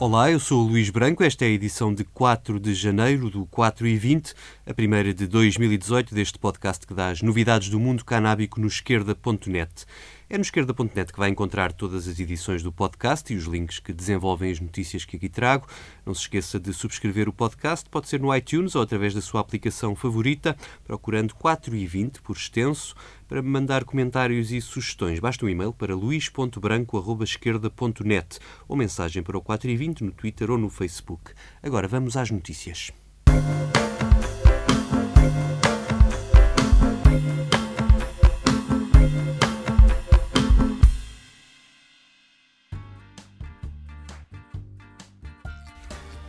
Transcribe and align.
Olá, 0.00 0.30
eu 0.30 0.40
sou 0.40 0.64
o 0.64 0.66
Luís 0.66 0.88
Branco. 0.88 1.22
Esta 1.22 1.44
é 1.44 1.48
a 1.48 1.50
edição 1.50 1.92
de 1.92 2.04
4 2.04 2.58
de 2.58 2.72
janeiro 2.72 3.28
do 3.28 3.44
4 3.44 3.86
e 3.86 3.98
20, 3.98 4.32
a 4.64 4.72
primeira 4.72 5.12
de 5.12 5.26
2018 5.26 6.14
deste 6.14 6.38
podcast 6.38 6.86
que 6.86 6.94
dá 6.94 7.10
as 7.10 7.20
novidades 7.20 7.68
do 7.68 7.78
mundo 7.78 8.02
canábico 8.02 8.58
no 8.58 8.66
esquerda.net. 8.66 9.84
É 10.32 10.38
no 10.38 10.42
esquerda.net 10.42 11.12
que 11.12 11.18
vai 11.18 11.28
encontrar 11.28 11.72
todas 11.72 12.06
as 12.06 12.20
edições 12.20 12.62
do 12.62 12.70
podcast 12.70 13.32
e 13.32 13.36
os 13.36 13.46
links 13.46 13.80
que 13.80 13.92
desenvolvem 13.92 14.52
as 14.52 14.60
notícias 14.60 15.04
que 15.04 15.16
aqui 15.16 15.28
trago. 15.28 15.66
Não 16.06 16.14
se 16.14 16.20
esqueça 16.20 16.60
de 16.60 16.72
subscrever 16.72 17.28
o 17.28 17.32
podcast, 17.32 17.90
pode 17.90 18.08
ser 18.08 18.20
no 18.20 18.32
iTunes 18.32 18.76
ou 18.76 18.82
através 18.82 19.12
da 19.12 19.20
sua 19.20 19.40
aplicação 19.40 19.96
favorita, 19.96 20.56
procurando 20.84 21.34
4 21.34 21.74
e 21.74 21.84
20 21.84 22.22
por 22.22 22.36
extenso. 22.36 22.94
Para 23.26 23.42
me 23.42 23.48
mandar 23.48 23.82
comentários 23.82 24.52
e 24.52 24.60
sugestões, 24.60 25.18
basta 25.18 25.44
um 25.44 25.48
e-mail 25.48 25.72
para 25.72 25.96
luís.branco.esquerda.net 25.96 28.38
ou 28.68 28.76
mensagem 28.76 29.24
para 29.24 29.36
o 29.36 29.42
4 29.42 29.68
e 29.68 29.76
20 29.76 30.04
no 30.04 30.12
Twitter 30.12 30.48
ou 30.48 30.58
no 30.58 30.70
Facebook. 30.70 31.32
Agora 31.60 31.88
vamos 31.88 32.16
às 32.16 32.30
notícias. 32.30 32.92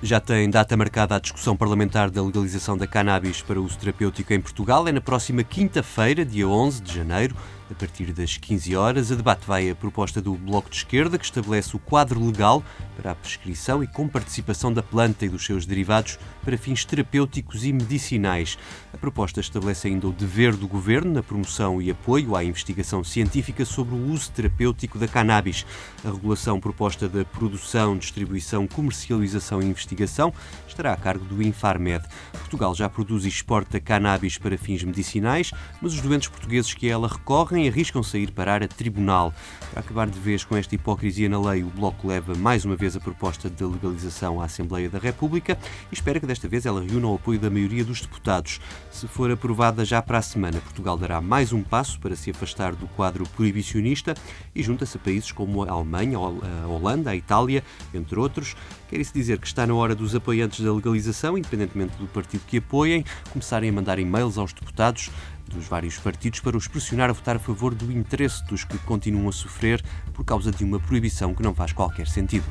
Já 0.04 0.20
tem 0.20 0.50
data 0.50 0.76
marcada 0.76 1.16
a 1.16 1.20
discussão 1.20 1.56
parlamentar 1.56 2.10
da 2.10 2.24
legalização 2.24 2.76
da 2.76 2.88
cannabis 2.88 3.44
para 3.44 3.62
uso 3.62 3.78
terapêutico 3.78 4.34
em 4.34 4.42
Portugal. 4.42 4.88
É 4.88 4.92
na 4.92 5.00
próxima 5.00 5.44
quinta-feira, 5.44 6.26
dia 6.26 6.48
11 6.48 6.82
de 6.82 6.96
janeiro, 6.96 7.36
a 7.72 7.76
partir 7.76 8.12
das 8.12 8.38
15 8.38 8.76
horas. 8.76 9.12
A 9.12 9.16
debate 9.16 9.48
vai 9.48 9.70
a 9.70 9.76
proposta 9.76 10.22
do 10.22 10.36
Bloco 10.36 10.70
de 10.70 10.76
Esquerda, 10.78 11.18
que 11.18 11.26
estabelece 11.26 11.76
o 11.76 11.80
quadro 11.80 12.24
legal 12.24 12.64
para 12.98 13.12
a 13.12 13.16
prescrição 13.16 13.82
e 13.82 13.88
com 13.88 14.08
participação 14.08 14.72
da 14.74 14.84
planta 14.84 15.26
e 15.26 15.30
dos 15.30 15.46
seus 15.46 15.66
derivados 15.66 16.20
para 16.44 16.58
fins 16.58 16.84
terapêuticos 16.84 17.66
e 17.66 17.72
medicinais. 17.72 18.58
A 18.94 18.98
proposta 18.98 19.40
estabelece 19.40 19.88
ainda 19.88 20.08
o 20.08 20.12
dever 20.12 20.56
do 20.56 20.68
governo 20.68 21.14
na 21.14 21.24
promoção 21.24 21.82
e 21.82 21.90
apoio 21.90 22.36
à 22.36 22.44
investigação 22.44 23.04
científica 23.04 23.64
sobre 23.66 23.96
o 23.96 24.12
uso 24.12 24.32
terapêutico 24.32 25.00
da 25.00 25.08
cannabis. 25.08 25.66
A 26.04 26.10
regulação 26.10 26.60
proposta 26.60 27.08
da 27.08 27.24
produção, 27.24 27.98
distribuição, 27.98 28.68
comercialização 28.68 29.62
e 29.62 29.66
investigação 29.66 30.34
estará 30.68 30.94
a 30.94 30.98
cargo 30.98 31.26
do 31.26 31.42
Infarmed. 31.42 32.06
Portugal 32.34 32.76
já 32.76 32.90
produz 32.90 33.26
e 33.26 33.30
exporta 33.30 33.80
cannabis 33.80 34.38
para 34.38 34.58
fins 34.58 34.84
medicinais, 34.84 35.52
mas 35.82 35.94
os 35.94 36.02
doentes 36.02 36.28
portugueses 36.28 36.74
que 36.74 36.88
a 36.88 36.92
ela 36.92 37.08
recorrem 37.08 37.61
arriscam-se 37.68 38.18
a 38.18 38.20
ir 38.20 38.32
parar 38.32 38.64
a 38.64 38.68
tribunal. 38.68 39.34
Para 39.72 39.80
acabar 39.80 40.10
de 40.10 40.20
vez 40.20 40.44
com 40.44 40.56
esta 40.56 40.76
hipocrisia 40.76 41.30
na 41.30 41.40
lei, 41.40 41.64
o 41.64 41.68
Bloco 41.68 42.08
leva 42.08 42.36
mais 42.36 42.66
uma 42.66 42.76
vez 42.76 42.96
a 42.96 43.00
proposta 43.00 43.50
de 43.50 43.64
legalização 43.64 44.42
à 44.42 44.46
Assembleia 44.46 44.90
da 44.90 45.00
República 45.00 45.58
e 45.92 45.94
espera 45.94 46.20
que 46.20 46.26
desta 46.26 46.48
vez 46.48 46.66
ela 46.66 46.82
reúna 46.82 47.08
o 47.08 47.16
apoio 47.16 47.40
da 47.40 47.50
maioria 47.50 47.84
dos 47.84 48.02
deputados. 48.02 48.60
Se 48.92 49.08
for 49.08 49.32
aprovada 49.32 49.86
já 49.86 50.02
para 50.02 50.18
a 50.18 50.22
semana, 50.22 50.60
Portugal 50.60 50.98
dará 50.98 51.22
mais 51.22 51.54
um 51.54 51.64
passo 51.64 52.00
para 52.00 52.16
se 52.16 52.32
afastar 52.32 52.76
do 52.76 52.88
quadro 52.88 53.28
proibicionista 53.30 54.14
e 54.54 54.62
junta-se 54.62 54.98
a 54.98 55.00
países 55.00 55.32
como 55.32 55.64
a 55.64 55.72
Alemanha, 55.72 56.18
a 56.18 56.68
Holanda, 56.68 57.12
a 57.12 57.16
Itália, 57.16 57.64
entre 57.94 58.20
outros. 58.20 58.56
Quer 58.90 59.00
isso 59.00 59.14
dizer 59.14 59.40
que 59.40 59.48
está 59.48 59.66
na 59.66 59.74
hora 59.74 59.96
dos 59.96 60.14
apoiantes 60.14 60.66
da 60.66 60.74
legalização, 60.74 61.38
independentemente 61.38 61.96
do 61.98 62.08
partido 62.08 62.44
que 62.46 62.58
apoiem, 62.58 63.06
começarem 63.32 63.70
a 63.70 63.74
mandar 63.74 64.00
e-mails 64.00 64.38
aos 64.38 64.52
deputados 64.52 65.10
dos 65.52 65.68
vários 65.68 65.98
partidos 65.98 66.40
para 66.40 66.58
os 66.58 66.68
pressionar 66.68 67.10
a 67.10 67.14
votar 67.14 67.36
a 67.36 67.40
favor 67.40 67.76
do 67.76 67.92
interesse 67.92 68.44
dos 68.46 68.64
que 68.64 68.78
continuam 68.80 69.30
a 69.30 69.32
sofrer 69.32 69.84
por 70.14 70.26
causa 70.26 70.52
de 70.52 70.64
uma 70.64 70.80
proibição 70.80 71.34
que 71.34 71.44
não 71.44 71.54
faz 71.54 71.72
qualquer 71.72 72.08
sentido. 72.08 72.46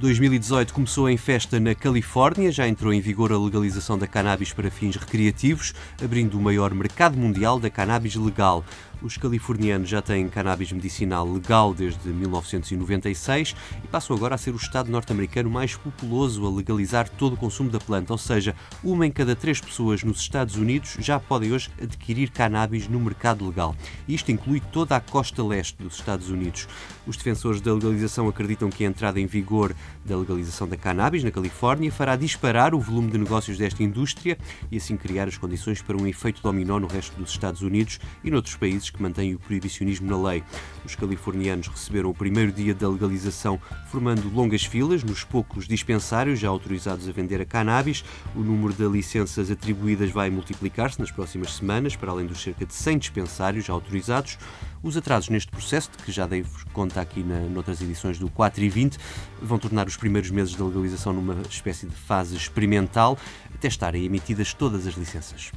2018 0.00 0.72
começou 0.72 1.10
em 1.10 1.18
festa 1.18 1.60
na 1.60 1.74
Califórnia, 1.74 2.50
já 2.50 2.66
entrou 2.66 2.90
em 2.90 3.02
vigor 3.02 3.32
a 3.32 3.38
legalização 3.38 3.98
da 3.98 4.06
cannabis 4.06 4.50
para 4.50 4.70
fins 4.70 4.96
recreativos, 4.96 5.74
abrindo 6.02 6.38
o 6.38 6.40
maior 6.40 6.72
mercado 6.72 7.18
mundial 7.18 7.60
da 7.60 7.68
cannabis 7.68 8.14
legal. 8.14 8.64
Os 9.02 9.16
californianos 9.16 9.88
já 9.88 10.02
têm 10.02 10.28
cannabis 10.28 10.70
medicinal 10.72 11.26
legal 11.26 11.72
desde 11.72 12.06
1996 12.10 13.56
e 13.82 13.88
passam 13.88 14.14
agora 14.14 14.34
a 14.34 14.38
ser 14.38 14.52
o 14.52 14.56
estado 14.56 14.90
norte-americano 14.90 15.48
mais 15.48 15.74
populoso 15.74 16.46
a 16.46 16.50
legalizar 16.50 17.08
todo 17.08 17.32
o 17.32 17.36
consumo 17.36 17.70
da 17.70 17.80
planta, 17.80 18.12
ou 18.12 18.18
seja, 18.18 18.54
uma 18.84 19.06
em 19.06 19.10
cada 19.10 19.34
três 19.34 19.58
pessoas 19.58 20.04
nos 20.04 20.20
Estados 20.20 20.56
Unidos 20.56 20.96
já 20.98 21.18
podem 21.18 21.50
hoje 21.50 21.70
adquirir 21.80 22.30
cannabis 22.30 22.88
no 22.88 23.00
mercado 23.00 23.46
legal. 23.46 23.74
Isto 24.06 24.32
inclui 24.32 24.60
toda 24.60 24.96
a 24.96 25.00
costa 25.00 25.42
leste 25.42 25.82
dos 25.82 25.94
Estados 25.94 26.28
Unidos. 26.28 26.68
Os 27.06 27.16
defensores 27.16 27.62
da 27.62 27.72
legalização 27.72 28.28
acreditam 28.28 28.68
que 28.68 28.84
a 28.84 28.88
entrada 28.88 29.18
em 29.18 29.26
vigor 29.26 29.74
da 30.04 30.16
legalização 30.16 30.68
da 30.68 30.76
cannabis 30.76 31.24
na 31.24 31.30
Califórnia 31.30 31.90
fará 31.90 32.16
disparar 32.16 32.74
o 32.74 32.80
volume 32.80 33.10
de 33.10 33.16
negócios 33.18 33.56
desta 33.56 33.82
indústria 33.82 34.36
e 34.70 34.76
assim 34.76 34.96
criar 34.96 35.26
as 35.26 35.38
condições 35.38 35.80
para 35.80 35.96
um 35.96 36.06
efeito 36.06 36.42
dominó 36.42 36.78
no 36.78 36.86
resto 36.86 37.16
dos 37.16 37.30
Estados 37.30 37.62
Unidos 37.62 37.98
e 38.22 38.30
noutros 38.30 38.56
países 38.56 38.89
que 38.90 39.02
mantêm 39.02 39.34
o 39.34 39.38
proibicionismo 39.38 40.10
na 40.10 40.30
lei. 40.30 40.42
Os 40.84 40.94
californianos 40.94 41.68
receberam 41.68 42.10
o 42.10 42.14
primeiro 42.14 42.52
dia 42.52 42.74
da 42.74 42.88
legalização 42.88 43.60
formando 43.88 44.28
longas 44.28 44.64
filas 44.64 45.02
nos 45.02 45.24
poucos 45.24 45.66
dispensários 45.66 46.38
já 46.38 46.48
autorizados 46.48 47.08
a 47.08 47.12
vender 47.12 47.40
a 47.40 47.44
cannabis. 47.44 48.04
O 48.34 48.40
número 48.40 48.72
de 48.72 48.86
licenças 48.86 49.50
atribuídas 49.50 50.10
vai 50.10 50.30
multiplicar-se 50.30 51.00
nas 51.00 51.10
próximas 51.10 51.54
semanas, 51.54 51.96
para 51.96 52.10
além 52.10 52.26
dos 52.26 52.42
cerca 52.42 52.66
de 52.66 52.74
100 52.74 52.98
dispensários 52.98 53.64
já 53.64 53.72
autorizados. 53.72 54.38
Os 54.82 54.96
atrasos 54.96 55.28
neste 55.28 55.50
processo, 55.50 55.90
que 56.04 56.10
já 56.10 56.26
dei 56.26 56.44
conta 56.72 57.00
aqui 57.00 57.22
na, 57.22 57.40
noutras 57.40 57.82
edições 57.82 58.18
do 58.18 58.30
4 58.30 58.62
e 58.64 58.68
20, 58.68 58.98
vão 59.42 59.58
tornar 59.58 59.86
os 59.86 59.96
primeiros 59.96 60.30
meses 60.30 60.56
de 60.56 60.62
legalização 60.62 61.12
numa 61.12 61.36
espécie 61.48 61.86
de 61.86 61.94
fase 61.94 62.34
experimental, 62.34 63.18
até 63.54 63.68
estarem 63.68 64.04
emitidas 64.04 64.54
todas 64.54 64.86
as 64.86 64.94
licenças. 64.94 65.52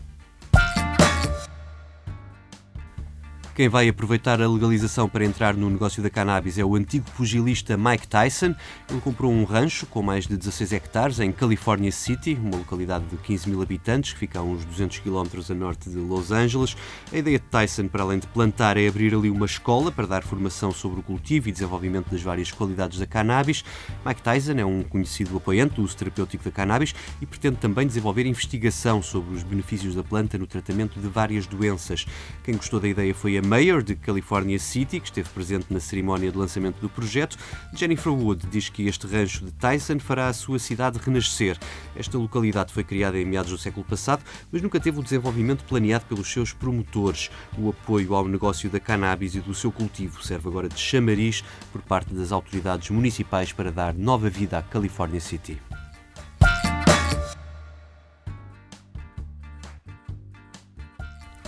Quem 3.55 3.69
vai 3.69 3.87
aproveitar 3.87 4.41
a 4.41 4.49
legalização 4.49 5.07
para 5.07 5.23
entrar 5.23 5.55
no 5.55 5.69
negócio 5.69 6.01
da 6.01 6.09
cannabis 6.09 6.57
é 6.57 6.65
o 6.65 6.75
antigo 6.75 7.05
pugilista 7.11 7.77
Mike 7.77 8.07
Tyson. 8.07 8.55
Ele 8.89 8.99
comprou 8.99 9.31
um 9.31 9.43
rancho 9.43 9.85
com 9.85 10.01
mais 10.01 10.25
de 10.25 10.35
16 10.35 10.73
hectares 10.73 11.19
em 11.19 11.31
California 11.31 11.91
City, 11.91 12.33
uma 12.33 12.57
localidade 12.57 13.05
de 13.05 13.15
15 13.17 13.47
mil 13.51 13.61
habitantes 13.61 14.13
que 14.13 14.17
fica 14.17 14.39
a 14.39 14.41
uns 14.41 14.65
200 14.65 14.97
km 14.97 15.27
a 15.47 15.53
norte 15.53 15.87
de 15.87 15.97
Los 15.97 16.31
Angeles. 16.31 16.75
A 17.11 17.17
ideia 17.19 17.37
de 17.37 17.45
Tyson, 17.45 17.87
para 17.87 18.01
além 18.01 18.17
de 18.17 18.25
plantar, 18.25 18.75
é 18.75 18.87
abrir 18.87 19.13
ali 19.13 19.29
uma 19.29 19.45
escola 19.45 19.91
para 19.91 20.07
dar 20.07 20.23
formação 20.23 20.71
sobre 20.71 21.01
o 21.01 21.03
cultivo 21.03 21.47
e 21.47 21.51
desenvolvimento 21.51 22.09
das 22.09 22.23
várias 22.23 22.51
qualidades 22.51 22.97
da 22.97 23.05
cannabis. 23.05 23.63
Mike 24.03 24.23
Tyson 24.23 24.53
é 24.53 24.65
um 24.65 24.81
conhecido 24.81 25.37
apoiante 25.37 25.75
do 25.75 25.83
uso 25.83 25.95
terapêutico 25.95 26.43
da 26.43 26.49
cannabis 26.49 26.95
e 27.21 27.25
pretende 27.27 27.57
também 27.57 27.85
desenvolver 27.85 28.25
investigação 28.25 28.99
sobre 29.03 29.35
os 29.35 29.43
benefícios 29.43 29.93
da 29.93 30.03
planta 30.03 30.39
no 30.39 30.47
tratamento 30.47 30.99
de 30.99 31.07
várias 31.07 31.45
doenças. 31.45 32.07
Quem 32.43 32.55
gostou 32.55 32.79
da 32.79 32.87
ideia 32.87 33.13
foi 33.13 33.37
a 33.37 33.42
Mayor 33.45 33.83
de 33.83 33.95
California 33.95 34.57
City, 34.57 34.99
que 34.99 35.07
esteve 35.07 35.29
presente 35.29 35.65
na 35.69 35.79
cerimónia 35.79 36.31
de 36.31 36.37
lançamento 36.37 36.79
do 36.79 36.87
projeto, 36.87 37.37
Jennifer 37.75 38.11
Wood 38.11 38.47
diz 38.47 38.69
que 38.69 38.87
este 38.87 39.05
rancho 39.05 39.43
de 39.45 39.51
Tyson 39.51 39.99
fará 39.99 40.27
a 40.27 40.33
sua 40.33 40.57
cidade 40.57 40.97
renascer. 40.97 41.59
Esta 41.95 42.17
localidade 42.17 42.71
foi 42.71 42.83
criada 42.83 43.19
em 43.19 43.25
meados 43.25 43.51
do 43.51 43.57
século 43.57 43.85
passado, 43.85 44.23
mas 44.51 44.61
nunca 44.61 44.79
teve 44.79 44.99
o 44.99 45.03
desenvolvimento 45.03 45.65
planeado 45.65 46.05
pelos 46.05 46.31
seus 46.31 46.53
promotores. 46.53 47.29
O 47.57 47.69
apoio 47.69 48.15
ao 48.15 48.27
negócio 48.27 48.69
da 48.69 48.79
cannabis 48.79 49.35
e 49.35 49.41
do 49.41 49.53
seu 49.53 49.71
cultivo 49.71 50.23
serve 50.23 50.47
agora 50.47 50.69
de 50.69 50.79
chamariz 50.79 51.43
por 51.71 51.81
parte 51.81 52.13
das 52.13 52.31
autoridades 52.31 52.89
municipais 52.89 53.51
para 53.51 53.71
dar 53.71 53.93
nova 53.93 54.29
vida 54.29 54.57
à 54.57 54.63
California 54.63 55.19
City. 55.19 55.59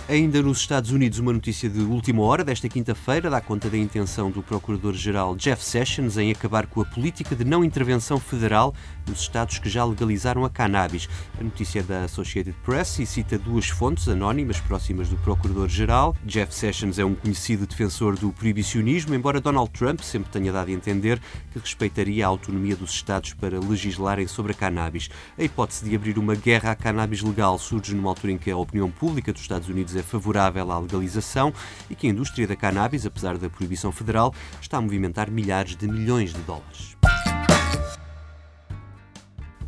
Ainda 0.08 0.40
nos 0.40 0.58
Estados 0.58 0.92
Unidos, 0.92 1.18
uma 1.18 1.32
notícia 1.32 1.68
de 1.68 1.80
última 1.80 2.22
hora 2.22 2.44
desta 2.44 2.68
quinta-feira 2.68 3.28
dá 3.28 3.40
conta 3.40 3.68
da 3.68 3.76
intenção 3.76 4.30
do 4.30 4.40
Procurador-Geral 4.40 5.34
Jeff 5.34 5.64
Sessions 5.64 6.16
em 6.16 6.30
acabar 6.30 6.68
com 6.68 6.80
a 6.80 6.84
política 6.84 7.34
de 7.34 7.44
não 7.44 7.64
intervenção 7.64 8.20
federal 8.20 8.72
nos 9.04 9.22
estados 9.22 9.58
que 9.58 9.68
já 9.68 9.84
legalizaram 9.84 10.44
a 10.44 10.50
cannabis. 10.50 11.08
A 11.40 11.42
notícia 11.42 11.80
é 11.80 11.82
da 11.82 12.04
Associated 12.04 12.54
Press 12.64 13.00
e 13.00 13.06
cita 13.06 13.36
duas 13.36 13.68
fontes 13.68 14.06
anónimas 14.06 14.60
próximas 14.60 15.08
do 15.08 15.16
Procurador-Geral. 15.16 16.14
Jeff 16.24 16.54
Sessions 16.54 17.00
é 17.00 17.04
um 17.04 17.16
conhecido 17.16 17.66
defensor 17.66 18.16
do 18.16 18.30
proibicionismo, 18.30 19.12
embora 19.12 19.40
Donald 19.40 19.72
Trump 19.72 20.02
sempre 20.02 20.30
tenha 20.30 20.52
dado 20.52 20.68
a 20.68 20.72
entender 20.72 21.20
que 21.52 21.58
respeitaria 21.58 22.24
a 22.24 22.28
autonomia 22.28 22.76
dos 22.76 22.92
estados 22.92 23.32
para 23.32 23.58
legislarem 23.58 24.28
sobre 24.28 24.52
a 24.52 24.54
cannabis. 24.54 25.08
A 25.36 25.42
hipótese 25.42 25.84
de 25.84 25.96
abrir 25.96 26.16
uma 26.16 26.36
guerra 26.36 26.70
à 26.70 26.76
cannabis 26.76 27.22
legal 27.22 27.58
surge 27.58 27.92
numa 27.92 28.10
altura 28.10 28.34
em 28.34 28.38
que 28.38 28.52
a 28.52 28.56
opinião 28.56 28.88
pública 28.88 29.32
dos 29.32 29.42
Estados 29.42 29.68
Unidos 29.68 29.95
é 29.96 30.02
favorável 30.02 30.70
à 30.70 30.78
legalização 30.78 31.52
e 31.90 31.94
que 31.94 32.06
a 32.06 32.10
indústria 32.10 32.46
da 32.46 32.56
cannabis, 32.56 33.06
apesar 33.06 33.38
da 33.38 33.48
proibição 33.50 33.92
federal, 33.92 34.34
está 34.60 34.78
a 34.78 34.80
movimentar 34.80 35.30
milhares 35.30 35.76
de 35.76 35.88
milhões 35.88 36.32
de 36.32 36.40
dólares. 36.40 36.95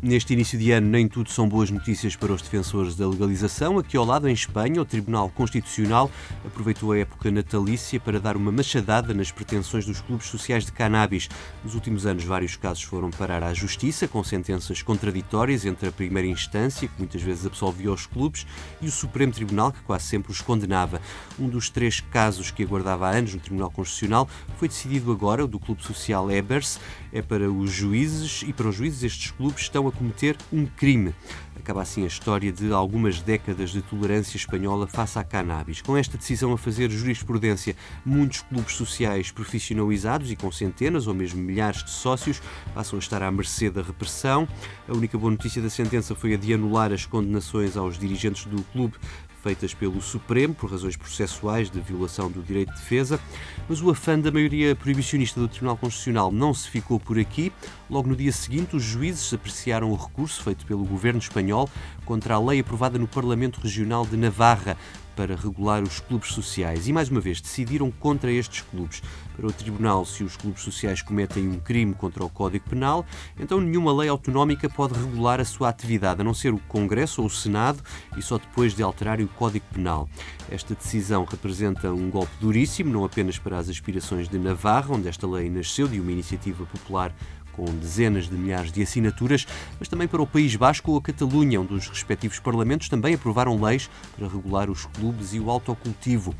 Neste 0.01 0.31
início 0.31 0.57
de 0.57 0.71
ano, 0.71 0.87
nem 0.87 1.09
tudo 1.09 1.29
são 1.29 1.49
boas 1.49 1.69
notícias 1.69 2.15
para 2.15 2.31
os 2.31 2.41
defensores 2.41 2.95
da 2.95 3.05
legalização. 3.05 3.77
Aqui 3.77 3.97
ao 3.97 4.05
lado, 4.05 4.29
em 4.29 4.33
Espanha, 4.33 4.81
o 4.81 4.85
Tribunal 4.85 5.29
Constitucional 5.29 6.09
aproveitou 6.45 6.93
a 6.93 6.99
época 6.99 7.29
natalícia 7.29 7.99
para 7.99 8.17
dar 8.17 8.37
uma 8.37 8.49
machadada 8.49 9.13
nas 9.13 9.29
pretensões 9.29 9.85
dos 9.85 9.99
clubes 9.99 10.27
sociais 10.27 10.65
de 10.65 10.71
cannabis. 10.71 11.27
Nos 11.65 11.75
últimos 11.75 12.05
anos, 12.05 12.23
vários 12.23 12.55
casos 12.55 12.83
foram 12.83 13.11
parar 13.11 13.43
à 13.43 13.53
Justiça, 13.53 14.07
com 14.07 14.23
sentenças 14.23 14.81
contraditórias 14.81 15.65
entre 15.65 15.89
a 15.89 15.91
primeira 15.91 16.29
instância, 16.29 16.87
que 16.87 16.97
muitas 16.97 17.21
vezes 17.21 17.45
absolvia 17.45 17.91
os 17.91 18.05
clubes, 18.05 18.47
e 18.81 18.87
o 18.87 18.91
Supremo 18.91 19.33
Tribunal, 19.33 19.73
que 19.73 19.81
quase 19.81 20.05
sempre 20.05 20.31
os 20.31 20.39
condenava. 20.39 21.01
Um 21.37 21.49
dos 21.49 21.69
três 21.69 21.99
casos 21.99 22.51
que 22.51 22.63
aguardava 22.63 23.09
há 23.09 23.17
anos 23.17 23.33
no 23.33 23.41
Tribunal 23.41 23.69
Constitucional 23.69 24.29
foi 24.55 24.69
decidido 24.69 25.11
agora, 25.11 25.43
o 25.43 25.47
do 25.47 25.59
Clube 25.59 25.83
Social 25.83 26.31
Ebers. 26.31 26.79
É 27.11 27.21
para 27.21 27.51
os 27.51 27.69
juízes, 27.69 28.45
e 28.47 28.53
para 28.53 28.69
os 28.69 28.75
juízes 28.75 29.03
estes 29.03 29.31
clubes 29.31 29.63
estão 29.63 29.88
a 29.89 29.91
cometer 29.91 30.37
um 30.51 30.65
crime. 30.65 31.13
Acaba 31.55 31.81
assim 31.81 32.03
a 32.03 32.07
história 32.07 32.51
de 32.51 32.71
algumas 32.71 33.21
décadas 33.21 33.71
de 33.71 33.81
tolerância 33.81 34.37
espanhola 34.37 34.87
face 34.87 35.19
à 35.19 35.23
cannabis. 35.23 35.81
Com 35.81 35.97
esta 35.97 36.17
decisão 36.17 36.53
a 36.53 36.57
fazer 36.57 36.89
jurisprudência, 36.89 37.75
muitos 38.05 38.41
clubes 38.41 38.75
sociais 38.75 39.29
profissionalizados 39.29 40.31
e 40.31 40.35
com 40.35 40.51
centenas 40.51 41.05
ou 41.05 41.13
mesmo 41.13 41.41
milhares 41.41 41.83
de 41.83 41.91
sócios 41.91 42.41
passam 42.73 42.97
a 42.97 42.99
estar 43.01 43.21
à 43.21 43.29
mercê 43.29 43.69
da 43.69 43.81
repressão. 43.81 44.47
A 44.87 44.93
única 44.93 45.17
boa 45.17 45.31
notícia 45.31 45.61
da 45.61 45.69
sentença 45.69 46.15
foi 46.15 46.33
a 46.33 46.37
de 46.37 46.53
anular 46.53 46.93
as 46.93 47.05
condenações 47.05 47.75
aos 47.75 47.99
dirigentes 47.99 48.45
do 48.45 48.63
clube 48.71 48.97
feitas 49.41 49.73
pelo 49.73 50.01
Supremo 50.01 50.53
por 50.53 50.71
razões 50.71 50.95
processuais 50.95 51.69
de 51.69 51.79
violação 51.79 52.29
do 52.29 52.41
direito 52.41 52.73
de 52.73 52.79
defesa, 52.79 53.19
mas 53.67 53.81
o 53.81 53.89
afã 53.89 54.19
da 54.19 54.31
maioria 54.31 54.75
proibicionista 54.75 55.39
do 55.39 55.47
Tribunal 55.47 55.77
Constitucional 55.77 56.31
não 56.31 56.53
se 56.53 56.69
ficou 56.69 56.99
por 56.99 57.17
aqui. 57.17 57.51
Logo 57.89 58.09
no 58.09 58.15
dia 58.15 58.31
seguinte, 58.31 58.75
os 58.75 58.83
juízes 58.83 59.33
apreciaram 59.33 59.91
o 59.91 59.95
recurso 59.95 60.43
feito 60.43 60.65
pelo 60.65 60.83
governo 60.83 61.19
espanhol 61.19 61.69
contra 62.05 62.35
a 62.35 62.39
lei 62.39 62.59
aprovada 62.59 62.99
no 62.99 63.07
Parlamento 63.07 63.59
Regional 63.61 64.05
de 64.05 64.17
Navarra 64.17 64.77
para 65.19 65.35
regular 65.35 65.83
os 65.83 65.99
clubes 65.99 66.29
sociais 66.29 66.87
e, 66.87 66.93
mais 66.93 67.09
uma 67.09 67.19
vez, 67.19 67.41
decidiram 67.41 67.91
contra 67.91 68.31
estes 68.31 68.61
clubes. 68.61 69.03
Para 69.35 69.47
o 69.47 69.51
Tribunal, 69.51 70.05
se 70.05 70.23
os 70.23 70.37
clubes 70.37 70.63
sociais 70.63 71.01
cometem 71.01 71.45
um 71.45 71.59
crime 71.59 71.93
contra 71.93 72.23
o 72.23 72.29
Código 72.29 72.69
Penal, 72.69 73.05
então 73.37 73.59
nenhuma 73.59 73.93
lei 73.93 74.07
autonómica 74.07 74.69
pode 74.69 74.93
regular 74.93 75.41
a 75.41 75.45
sua 75.45 75.67
atividade, 75.67 76.21
a 76.21 76.23
não 76.23 76.33
ser 76.33 76.53
o 76.53 76.57
Congresso 76.69 77.19
ou 77.21 77.27
o 77.27 77.29
Senado, 77.29 77.83
e 78.17 78.21
só 78.21 78.37
depois 78.37 78.73
de 78.73 78.81
alterar 78.81 79.19
o 79.19 79.27
Código 79.29 79.65
Penal. 79.73 80.09
Esta 80.49 80.75
decisão 80.75 81.25
representa 81.25 81.91
um 81.91 82.09
golpe 82.09 82.31
duríssimo, 82.39 82.91
não 82.91 83.05
apenas 83.05 83.37
para 83.37 83.57
as 83.57 83.69
aspirações 83.69 84.27
de 84.27 84.37
Navarra, 84.37 84.95
onde 84.95 85.07
esta 85.07 85.27
lei 85.27 85.49
nasceu 85.49 85.87
de 85.87 85.99
uma 85.99 86.11
iniciativa 86.11 86.65
popular 86.65 87.13
com 87.59 87.65
dezenas 87.65 88.29
de 88.29 88.35
milhares 88.35 88.71
de 88.71 88.81
assinaturas, 88.81 89.45
mas 89.77 89.89
também 89.89 90.07
para 90.07 90.21
o 90.21 90.27
País 90.27 90.55
Basco 90.55 90.91
ou 90.91 90.97
a 90.97 91.01
Catalunha, 91.01 91.59
onde 91.59 91.73
os 91.73 91.89
respectivos 91.89 92.39
parlamentos 92.39 92.87
também 92.87 93.13
aprovaram 93.13 93.61
leis 93.61 93.89
para 94.15 94.27
regular 94.27 94.69
os 94.69 94.85
clubes 94.85 95.33
e 95.33 95.39
o 95.39 95.49
autocultivo. 95.49 96.33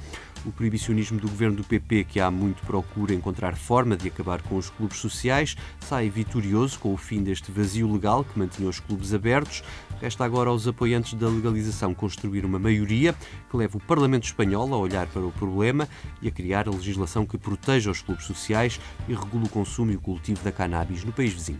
O 0.46 0.52
proibicionismo 0.52 1.20
do 1.20 1.28
governo 1.28 1.58
do 1.58 1.64
PP, 1.64 2.06
que 2.06 2.20
há 2.20 2.32
muito 2.32 2.62
procura 2.64 3.14
encontrar 3.14 3.56
forma 3.56 3.98
de 3.98 4.08
acabar 4.08 4.42
com 4.42 4.56
os 4.56 4.70
clubes 4.70 4.98
sociais, 4.98 5.56
sai 5.82 6.10
vitorioso 6.10 6.80
com 6.80 6.94
o 6.94 6.98
fim 6.98 7.22
deste 7.22 7.52
vazio 7.52 7.92
legal 7.92 8.24
que 8.24 8.40
mantinha 8.40 8.70
os 8.70 8.80
clubes 8.80 9.14
abertos. 9.14 9.64
Resta 10.02 10.24
agora 10.24 10.50
aos 10.50 10.68
apoiantes 10.68 11.14
da 11.14 11.28
legalização 11.28 11.94
construir 11.94 12.46
uma 12.46 12.58
maioria 12.58 13.14
que 13.50 13.58
leve 13.58 13.78
o 13.78 13.82
Parlamento 13.82 14.24
Espanhol 14.24 14.74
a 14.74 14.78
olhar 14.78 15.08
para 15.08 15.26
o 15.26 15.32
problema 15.32 15.88
e 16.22 16.28
a 16.30 16.32
criar 16.32 16.68
a 16.68 16.72
legislação 16.72 17.26
que 17.26 17.38
proteja 17.38 17.92
os 17.92 18.02
clubes 18.02 18.26
sociais 18.26 18.80
e 19.08 19.14
regule 19.14 19.46
o 19.46 19.50
consumo 19.50 19.92
e 19.92 19.96
o 19.96 20.02
cultivo 20.02 20.44
da 20.44 20.52
cannabis 20.52 21.04
no 21.04 21.12
país 21.12 21.34
vizinho. 21.34 21.60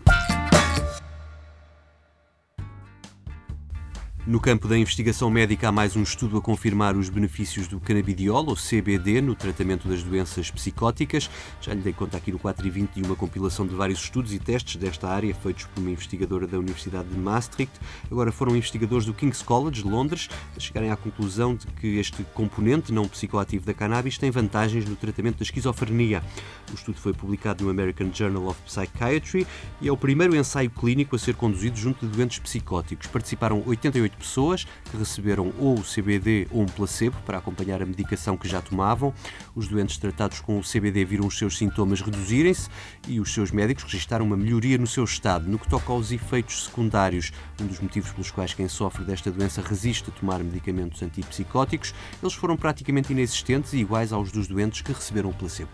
No 4.30 4.38
campo 4.38 4.68
da 4.68 4.78
investigação 4.78 5.28
médica, 5.28 5.66
há 5.66 5.72
mais 5.72 5.96
um 5.96 6.04
estudo 6.04 6.38
a 6.38 6.40
confirmar 6.40 6.96
os 6.96 7.08
benefícios 7.08 7.66
do 7.66 7.80
canabidiol, 7.80 8.46
ou 8.46 8.54
CBD, 8.54 9.20
no 9.20 9.34
tratamento 9.34 9.88
das 9.88 10.04
doenças 10.04 10.48
psicóticas. 10.52 11.28
Já 11.60 11.74
lhe 11.74 11.80
dei 11.80 11.92
conta 11.92 12.16
aqui 12.16 12.30
no 12.30 12.38
4 12.38 12.64
e 12.64 12.70
20 12.70 12.92
de 12.92 13.02
uma 13.02 13.16
compilação 13.16 13.66
de 13.66 13.74
vários 13.74 13.98
estudos 13.98 14.32
e 14.32 14.38
testes 14.38 14.76
desta 14.76 15.08
área, 15.08 15.34
feitos 15.34 15.64
por 15.64 15.80
uma 15.80 15.90
investigadora 15.90 16.46
da 16.46 16.60
Universidade 16.60 17.08
de 17.08 17.18
Maastricht. 17.18 17.72
Agora 18.08 18.30
foram 18.30 18.54
investigadores 18.54 19.04
do 19.04 19.12
King's 19.12 19.42
College, 19.42 19.82
de 19.82 19.88
Londres, 19.88 20.28
a 20.56 20.60
chegarem 20.60 20.92
à 20.92 20.96
conclusão 20.96 21.56
de 21.56 21.66
que 21.66 21.98
este 21.98 22.22
componente 22.32 22.92
não 22.92 23.08
psicoativo 23.08 23.66
da 23.66 23.74
cannabis 23.74 24.16
tem 24.16 24.30
vantagens 24.30 24.88
no 24.88 24.94
tratamento 24.94 25.38
da 25.38 25.42
esquizofrenia. 25.42 26.22
O 26.70 26.74
estudo 26.76 27.00
foi 27.00 27.12
publicado 27.12 27.64
no 27.64 27.70
American 27.70 28.12
Journal 28.14 28.46
of 28.46 28.60
Psychiatry 28.62 29.44
e 29.80 29.88
é 29.88 29.92
o 29.92 29.96
primeiro 29.96 30.36
ensaio 30.36 30.70
clínico 30.70 31.16
a 31.16 31.18
ser 31.18 31.34
conduzido 31.34 31.76
junto 31.76 32.06
de 32.06 32.16
doentes 32.16 32.38
psicóticos. 32.38 33.08
Participaram 33.08 33.60
88 33.66 34.19
pessoas 34.20 34.66
que 34.90 34.96
receberam 34.96 35.52
ou 35.58 35.78
o 35.78 35.82
CBD 35.82 36.46
ou 36.50 36.62
um 36.62 36.66
placebo 36.66 37.16
para 37.26 37.38
acompanhar 37.38 37.82
a 37.82 37.86
medicação 37.86 38.36
que 38.36 38.48
já 38.48 38.60
tomavam. 38.60 39.12
Os 39.56 39.66
doentes 39.66 39.96
tratados 39.96 40.40
com 40.40 40.58
o 40.58 40.62
CBD 40.62 41.04
viram 41.04 41.26
os 41.26 41.36
seus 41.36 41.58
sintomas 41.58 42.00
reduzirem-se 42.00 42.68
e 43.08 43.18
os 43.18 43.32
seus 43.32 43.50
médicos 43.50 43.84
registaram 43.84 44.24
uma 44.24 44.36
melhoria 44.36 44.78
no 44.78 44.86
seu 44.86 45.04
estado. 45.04 45.48
No 45.48 45.58
que 45.58 45.68
toca 45.68 45.92
aos 45.92 46.12
efeitos 46.12 46.66
secundários, 46.66 47.32
um 47.60 47.66
dos 47.66 47.80
motivos 47.80 48.12
pelos 48.12 48.30
quais 48.30 48.54
quem 48.54 48.68
sofre 48.68 49.04
desta 49.04 49.30
doença 49.30 49.62
resiste 49.62 50.10
a 50.10 50.12
tomar 50.12 50.38
medicamentos 50.44 51.02
antipsicóticos, 51.02 51.94
eles 52.22 52.34
foram 52.34 52.56
praticamente 52.56 53.12
inexistentes 53.12 53.72
e 53.72 53.78
iguais 53.78 54.12
aos 54.12 54.30
dos 54.30 54.46
doentes 54.46 54.82
que 54.82 54.92
receberam 54.92 55.30
o 55.30 55.34
placebo. 55.34 55.70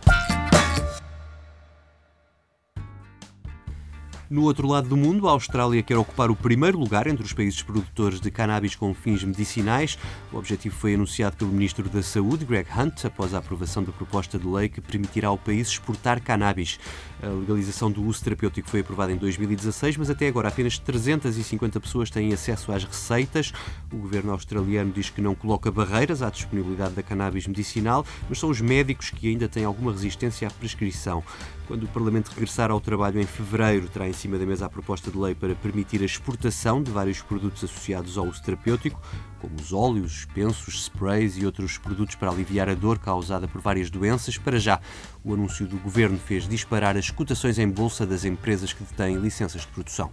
No 4.29 4.43
outro 4.43 4.67
lado 4.67 4.89
do 4.89 4.97
mundo, 4.97 5.29
a 5.29 5.31
Austrália 5.31 5.81
quer 5.85 5.97
ocupar 5.97 6.33
o 6.33 6.35
primeiro 6.35 6.77
lugar 6.77 7.07
entre 7.07 7.25
os 7.25 7.33
países 7.33 7.63
produtores 7.63 8.21
de 8.21 8.29
cannabis 8.29 8.75
com 8.75 8.93
fins 8.93 9.23
medicinais. 9.23 9.97
O 10.33 10.37
objetivo 10.37 10.75
foi 10.75 10.95
anunciado 10.95 11.37
pelo 11.37 11.53
Ministro 11.53 11.89
da 11.89 12.03
Saúde, 12.03 12.45
Greg 12.45 12.69
Hunt, 12.77 13.05
após 13.05 13.33
a 13.33 13.39
aprovação 13.39 13.85
da 13.85 13.93
proposta 13.93 14.37
de 14.37 14.45
lei 14.45 14.69
que 14.69 14.81
permitirá 14.81 15.29
ao 15.29 15.39
país 15.39 15.69
exportar 15.69 16.21
cannabis. 16.21 16.81
A 17.23 17.29
legalização 17.29 17.89
do 17.89 18.03
uso 18.03 18.25
terapêutico 18.25 18.69
foi 18.69 18.81
aprovada 18.81 19.13
em 19.13 19.17
2016, 19.17 19.97
mas 19.97 20.11
até 20.11 20.27
agora 20.27 20.49
apenas 20.49 20.77
350 20.77 21.79
pessoas 21.79 22.11
têm 22.11 22.33
acesso 22.33 22.73
às 22.73 22.83
receitas. 22.83 23.53
O 23.93 23.97
governo 23.97 24.33
australiano 24.33 24.91
diz 24.91 25.09
que 25.09 25.21
não 25.21 25.37
coloca 25.37 25.71
barreiras 25.71 26.21
à 26.21 26.31
disponibilidade 26.31 26.95
da 26.95 27.03
cannabis 27.03 27.47
medicinal, 27.47 28.05
mas 28.29 28.41
são 28.41 28.51
os 28.51 28.61
médicos 28.61 29.09
que 29.11 29.29
ainda 29.29 29.49
têm 29.49 29.65
alguma 29.65 29.93
resistência 29.93 30.49
à 30.49 30.51
prescrição. 30.51 31.23
Quando 31.67 31.83
o 31.83 31.89
Parlamento 31.89 32.29
regressar 32.29 32.71
ao 32.71 32.81
trabalho 32.81 33.21
em 33.21 33.27
fevereiro, 33.27 33.89
terá 33.89 34.09
em 34.09 34.13
cima 34.13 34.39
da 34.39 34.47
mesa 34.47 34.67
a 34.67 34.69
proposta 34.69 35.11
de 35.11 35.19
lei 35.19 35.35
para 35.35 35.53
permitir 35.57 36.01
a 36.01 36.05
exportação 36.05 36.81
de 36.81 36.93
vários 36.93 37.21
produtos 37.21 37.65
associados 37.65 38.17
ao 38.17 38.27
uso 38.27 38.41
terapêutico, 38.41 39.01
como 39.41 39.57
os 39.57 39.73
óleos, 39.73 40.19
os 40.19 40.25
pensos, 40.27 40.83
sprays 40.83 41.37
e 41.37 41.45
outros 41.45 41.77
produtos 41.77 42.15
para 42.15 42.31
aliviar 42.31 42.69
a 42.69 42.75
dor 42.75 43.01
causada 43.01 43.49
por 43.49 43.61
várias 43.61 43.91
doenças. 43.91 44.39
Para 44.39 44.61
já, 44.61 44.81
o 45.25 45.35
anúncio 45.35 45.67
do 45.67 45.77
governo 45.79 46.19
fez 46.19 46.47
disparar 46.47 46.97
as 46.97 47.11
cotações 47.11 47.59
em 47.59 47.69
bolsa 47.69 48.07
das 48.07 48.25
empresas 48.25 48.73
que 48.73 48.85
detêm 48.85 49.17
licenças 49.17 49.63
de 49.63 49.69
produção. 49.69 50.13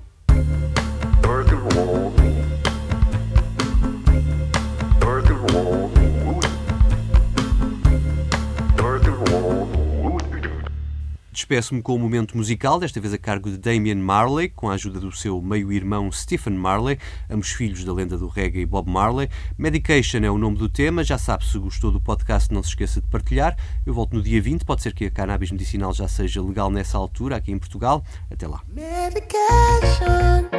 Despeço-me 11.33 11.81
com 11.81 11.93
o 11.93 11.95
um 11.95 11.99
momento 11.99 12.37
musical, 12.37 12.79
desta 12.79 13.01
vez 13.01 13.11
a 13.11 13.17
cargo 13.17 13.49
de 13.49 13.57
Damian 13.57 13.95
Marley, 13.95 14.49
com 14.49 14.69
a 14.69 14.73
ajuda 14.75 14.99
do 14.99 15.11
seu 15.11 15.41
meio-irmão 15.41 16.11
Stephen 16.11 16.53
Marley, 16.53 16.99
ambos 17.27 17.49
filhos 17.49 17.83
da 17.83 17.91
lenda 17.91 18.19
do 18.19 18.27
reggae 18.27 18.67
Bob 18.67 18.87
Marley. 18.87 19.27
Medication 19.57 20.19
é 20.19 20.29
o 20.29 20.37
nome 20.37 20.59
do 20.59 20.69
tema, 20.69 21.03
já 21.03 21.17
sabe, 21.17 21.43
se 21.43 21.57
gostou 21.57 21.91
do 21.91 21.99
podcast, 21.99 22.53
não 22.53 22.61
se 22.61 22.69
esqueça 22.69 23.01
de 23.01 23.07
partilhar. 23.07 23.57
Eu 23.83 23.95
volto 23.95 24.13
no 24.13 24.21
dia 24.21 24.39
20, 24.39 24.63
pode 24.63 24.83
ser 24.83 24.93
que 24.93 25.05
a 25.05 25.09
cannabis 25.09 25.49
medicinal 25.49 25.91
já 25.91 26.07
seja 26.07 26.39
legal 26.39 26.69
nessa 26.69 26.99
altura, 26.99 27.37
aqui 27.37 27.51
em 27.51 27.57
Portugal. 27.57 28.05
Até 28.29 28.47
lá. 28.47 28.61
Medication, 28.67 30.51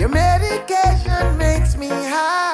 your 0.00 0.10
medication 0.10 1.36
makes 1.38 1.76
me 1.76 1.86
high. 1.86 2.45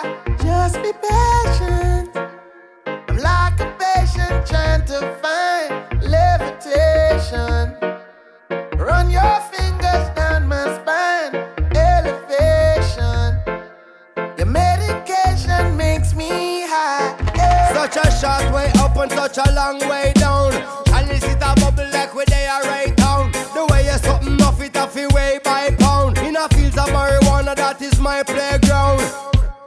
Is 27.82 27.98
my 27.98 28.22
playground. 28.22 29.00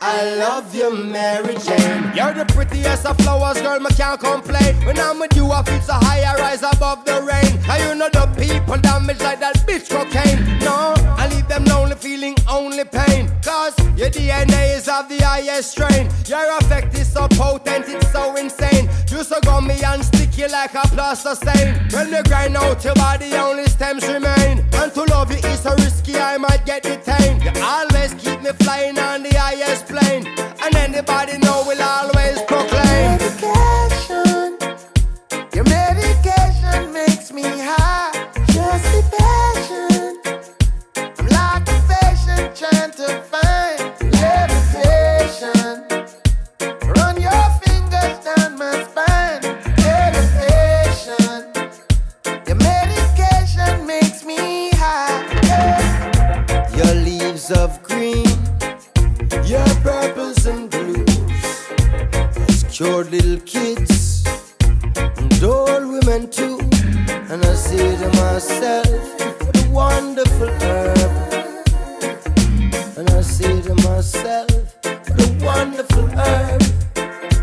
I 0.01 0.35
love 0.35 0.73
you, 0.75 0.95
Mary 0.95 1.55
Jane. 1.55 2.11
You're 2.15 2.33
the 2.33 2.45
prettiest 2.53 3.05
of 3.05 3.17
flowers, 3.17 3.59
girl, 3.61 3.79
me 3.79 3.89
can't 3.91 4.19
complain. 4.19 4.75
When 4.85 4.99
I'm 4.99 5.19
with 5.19 5.35
you, 5.35 5.51
I 5.51 5.63
feel 5.63 5.81
so 5.81 5.93
high, 5.93 6.21
I 6.21 6.35
rise 6.35 6.63
above 6.63 7.05
the 7.05 7.21
rain. 7.21 7.57
How 7.63 7.77
you 7.77 7.95
know 7.95 8.09
the 8.09 8.27
people 8.37 8.77
damage 8.77 9.19
like 9.21 9.39
that 9.39 9.55
bitch 9.67 9.89
cocaine? 9.89 10.59
No, 10.59 10.93
I 11.17 11.27
leave 11.29 11.47
them 11.47 11.65
lonely, 11.65 11.95
feeling 11.95 12.35
only 12.49 12.83
pain. 12.85 13.31
Cause 13.43 13.75
your 13.97 14.09
DNA 14.09 14.77
is 14.77 14.87
of 14.87 15.09
the 15.09 15.17
highest 15.17 15.71
strain. 15.71 16.09
Your 16.27 16.57
effect 16.59 16.97
is 16.97 17.11
so 17.11 17.27
potent, 17.29 17.85
it's 17.87 18.11
so 18.11 18.35
insane. 18.35 18.89
You 19.09 19.23
so 19.23 19.39
me 19.61 19.81
and 19.83 20.03
sticky 20.35 20.51
like 20.51 20.73
a 20.73 20.87
plaster 20.89 21.35
stain. 21.35 21.75
When 21.91 22.11
you 22.11 22.23
grind 22.23 22.57
out 22.57 22.83
your 22.83 22.95
body, 22.95 23.33
only 23.35 23.65
stems 23.65 24.05
remain. 24.07 24.63
And 24.73 24.93
to 24.93 25.03
love 25.03 25.31
you 25.31 25.37
is 25.37 25.61
so 25.61 25.73
risky, 25.75 26.17
I 26.17 26.37
might 26.37 26.65
get 26.65 26.83
detained. 26.83 27.43
You 27.43 27.51
always 27.63 28.13
keep 28.15 28.41
me 28.41 28.51
flying 28.59 28.99
on 28.99 29.23
the 29.23 29.34
And 67.27 67.43
I 67.43 67.55
say 67.55 67.97
to 67.97 68.07
myself, 68.21 68.87
what 69.41 69.65
a 69.65 69.69
wonderful 69.71 70.47
herb. 70.47 70.97
And 72.97 73.09
I 73.09 73.21
say 73.21 73.61
to 73.63 73.73
myself, 73.75 74.49
what 74.83 75.21
a 75.21 75.45
wonderful 75.45 76.07
herb. 76.07 76.61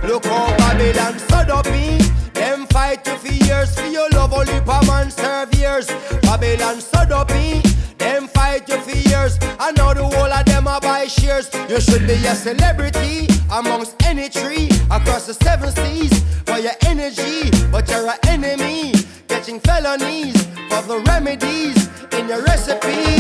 Look 0.05 0.25
how 0.25 0.57
Babylon 0.57 1.19
stood 1.19 1.51
up 1.51 1.67
in. 1.67 2.01
Them 2.33 2.67
fight 2.69 3.05
you 3.07 3.17
for 3.17 3.33
years 3.33 3.75
for 3.79 3.87
your 3.87 4.09
love, 4.11 4.33
only 4.33 4.57
a 4.57 4.87
man 4.87 5.11
serve 5.11 5.53
years. 5.55 5.89
Babylon 6.23 6.81
stood 6.81 7.11
up 7.11 7.33
in. 7.33 7.61
Them 7.99 8.29
fight 8.29 8.69
you 8.69 8.81
for 8.81 8.97
years. 8.97 9.37
I 9.59 9.73
know 9.73 9.95
the 9.95 10.05
whole 10.05 10.33
of 10.33 10.45
them 10.47 10.69
are 10.69 10.81
buy 10.81 11.07
shares. 11.07 11.51
You 11.69 11.81
should 11.81 12.07
be 12.07 12.15
a 12.27 12.35
celebrity 12.37 13.27
amongst 13.51 14.01
any 14.05 14.29
tree 14.29 14.69
across 14.91 15.27
the 15.27 15.35
seven 15.35 15.71
seas 15.71 16.23
for 16.47 16.59
your 16.59 16.77
energy, 16.87 17.51
but 17.73 17.91
you're 17.91 18.09
an 18.09 18.19
enemy. 18.29 18.72
Catching 19.43 19.59
felonies 19.59 20.41
for 20.71 20.83
the 20.83 21.03
remedies 21.09 21.89
in 22.13 22.29
your 22.29 22.45
recipes. 22.45 23.12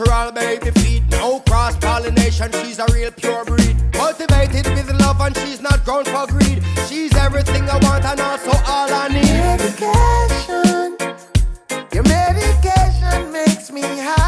natural 0.00 0.32
baby 0.32 0.70
feet. 0.80 1.02
No 1.10 1.36
oh, 1.36 1.40
cross 1.40 1.76
pollination, 1.76 2.50
she's 2.52 2.78
a 2.78 2.86
real 2.92 3.10
pure 3.10 3.44
breed. 3.44 3.76
Cultivated 3.92 4.66
with 4.74 4.90
love, 5.00 5.20
and 5.20 5.36
she's 5.36 5.60
not 5.60 5.84
grown 5.84 6.04
for 6.04 6.26
greed. 6.26 6.62
She's 6.88 7.14
everything 7.16 7.68
I 7.68 7.78
want, 7.82 8.04
and 8.04 8.20
also 8.20 8.50
all 8.66 8.88
I 8.92 9.08
need. 9.08 9.24
Medication, 9.50 10.96
your 11.92 12.04
medication 12.04 13.32
makes 13.32 13.70
me 13.70 13.82
happy. 13.82 14.19